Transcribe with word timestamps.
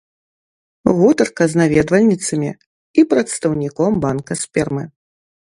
Гутарка 0.99 1.43
з 1.51 1.59
наведвальніцамі 1.61 2.51
і 2.55 3.01
працаўніком 3.15 3.91
банка 4.07 4.33
спермы. 4.45 4.83